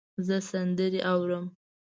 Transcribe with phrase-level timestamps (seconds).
[0.27, 1.45] زه سندرې اورم